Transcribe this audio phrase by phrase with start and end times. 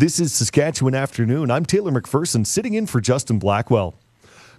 [0.00, 1.50] This is Saskatchewan Afternoon.
[1.50, 3.94] I'm Taylor McPherson, sitting in for Justin Blackwell.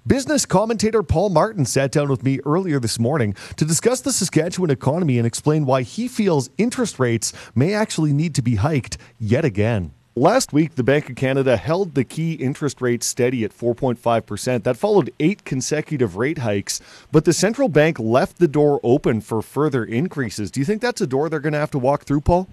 [0.05, 4.69] Business commentator Paul Martin sat down with me earlier this morning to discuss the Saskatchewan
[4.69, 9.43] economy and explain why he feels interest rates may actually need to be hiked yet
[9.43, 9.95] again.
[10.15, 14.61] Last week, the Bank of Canada held the key interest rate steady at 4.5%.
[14.61, 19.41] That followed eight consecutive rate hikes, but the central bank left the door open for
[19.41, 20.51] further increases.
[20.51, 22.47] Do you think that's a door they're going to have to walk through, Paul?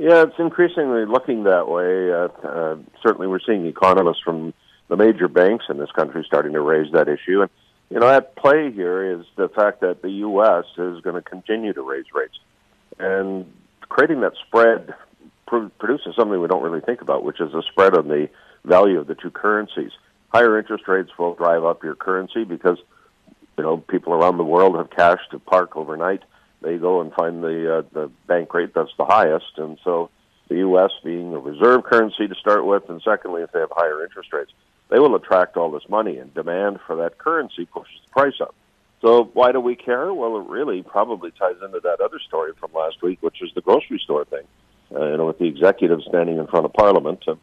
[0.00, 2.10] Yeah, it's increasingly looking that way.
[2.10, 4.54] Uh, uh, certainly, we're seeing economists from
[4.88, 7.42] the major banks in this country starting to raise that issue.
[7.42, 7.50] And,
[7.90, 10.64] you know, at play here is the fact that the U.S.
[10.78, 12.38] is going to continue to raise rates.
[12.98, 13.52] And
[13.90, 14.94] creating that spread
[15.46, 18.30] pr- produces something we don't really think about, which is a spread on the
[18.64, 19.90] value of the two currencies.
[20.32, 22.78] Higher interest rates will drive up your currency because,
[23.58, 26.22] you know, people around the world have cash to park overnight
[26.62, 30.10] they go and find the uh, the bank rate that's the highest, and so
[30.48, 30.90] the U.S.
[31.04, 34.52] being a reserve currency to start with, and secondly, if they have higher interest rates,
[34.90, 38.54] they will attract all this money, and demand for that currency pushes the price up.
[39.00, 40.12] So why do we care?
[40.12, 43.62] Well, it really probably ties into that other story from last week, which is the
[43.62, 44.44] grocery store thing.
[44.94, 47.36] Uh, you know, with the executive standing in front of Parliament uh,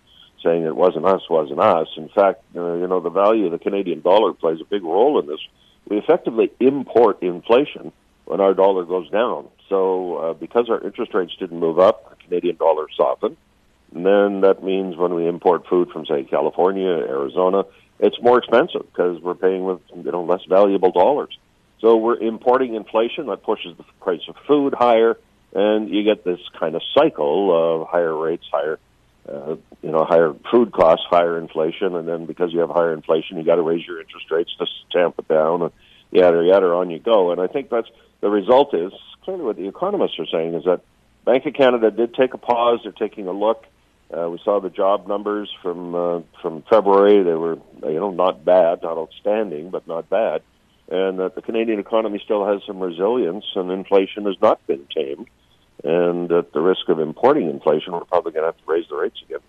[0.43, 1.87] saying it wasn't us, wasn't us.
[1.97, 5.19] In fact, uh, you know, the value of the Canadian dollar plays a big role
[5.19, 5.39] in this.
[5.89, 7.91] We effectively import inflation
[8.27, 9.47] when our dollar goes down.
[9.69, 13.37] So uh, because our interest rates didn't move up, the Canadian dollar softened.
[13.93, 17.63] And then that means when we import food from, say, California, Arizona,
[17.99, 21.37] it's more expensive because we're paying with you know less valuable dollars.
[21.79, 25.17] So we're importing inflation that pushes the price of food higher,
[25.53, 28.77] and you get this kind of cycle of higher rates, higher
[29.27, 33.37] uh, you know higher food costs, higher inflation, and then because you have higher inflation,
[33.37, 35.71] you got to raise your interest rates to tamp it down, and
[36.17, 37.31] yada yada on you go.
[37.31, 37.89] And I think that's
[38.21, 38.91] the result is
[39.23, 40.81] clearly what the economists are saying is that
[41.25, 42.79] Bank of Canada did take a pause.
[42.83, 43.65] They're taking a look.
[44.15, 47.23] Uh, we saw the job numbers from uh, from February.
[47.23, 50.41] They were you know not bad, not outstanding, but not bad.
[50.89, 55.27] And that the Canadian economy still has some resilience, and inflation has not been tamed.
[55.83, 58.95] And at the risk of importing inflation, we're probably going to have to raise the
[58.95, 59.39] rates again.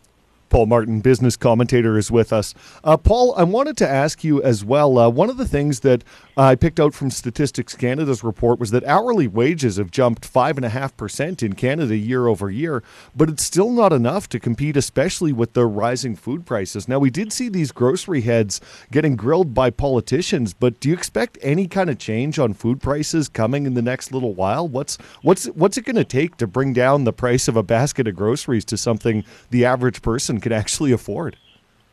[0.49, 2.55] Paul Martin, business commentator, is with us.
[2.83, 4.99] Uh, Paul, I wanted to ask you as well.
[4.99, 6.03] Uh, one of the things that
[6.41, 11.55] I picked out from Statistics Canada's report was that hourly wages have jumped 5.5% in
[11.55, 12.85] Canada year over year,
[13.17, 16.87] but it's still not enough to compete, especially with the rising food prices.
[16.87, 18.61] Now, we did see these grocery heads
[18.93, 23.29] getting grilled by politicians, but do you expect any kind of change on food prices
[23.29, 24.69] coming in the next little while?
[24.69, 28.07] What's, what's, what's it going to take to bring down the price of a basket
[28.07, 31.37] of groceries to something the average person can actually afford?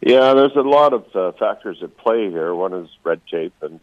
[0.02, 2.54] Yeah, there's a lot of uh, factors at play here.
[2.54, 3.80] One is red tape, and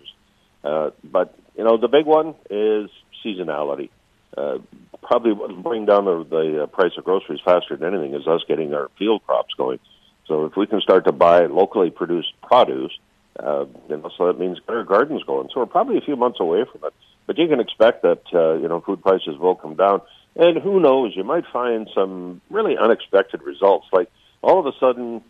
[0.65, 2.91] uh, but you know the big one is
[3.25, 3.91] seasonality.
[4.37, 4.59] Uh,
[5.03, 8.43] probably what bring down the, the uh, price of groceries faster than anything is us
[8.49, 9.79] getting our field crops going.
[10.27, 12.93] So if we can start to buy locally produced produce,
[13.39, 15.49] uh, you know, so that means our gardens going.
[15.53, 16.95] So we're probably a few months away from it.
[17.27, 20.01] But you can expect that uh, you know food prices will come down,
[20.37, 24.11] and who knows, you might find some really unexpected results like
[24.43, 25.23] all of a sudden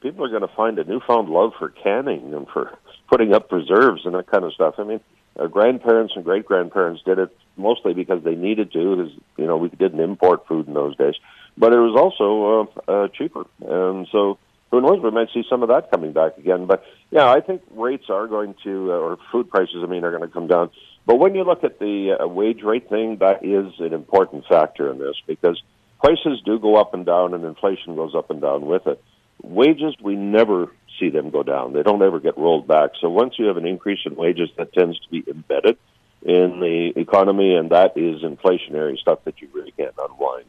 [0.00, 2.76] people are going to find a newfound love for canning and for
[3.08, 4.74] putting up preserves and that kind of stuff.
[4.78, 5.00] I mean,
[5.38, 9.56] our grandparents and great grandparents did it mostly because they needed to, because you know
[9.56, 11.14] we didn't import food in those days.
[11.58, 14.38] But it was also uh, uh, cheaper, and so
[14.70, 15.02] who knows?
[15.02, 16.66] We might see some of that coming back again.
[16.66, 20.10] But yeah, I think rates are going to, uh, or food prices, I mean, are
[20.10, 20.70] going to come down.
[21.06, 24.90] But when you look at the uh, wage rate thing, that is an important factor
[24.90, 25.62] in this because
[26.00, 29.02] prices do go up and down, and inflation goes up and down with it.
[29.46, 31.72] Wages, we never see them go down.
[31.72, 32.90] They don't ever get rolled back.
[33.00, 35.78] So once you have an increase in wages, that tends to be embedded
[36.22, 40.45] in the economy, and that is inflationary stuff that you really can't unwind.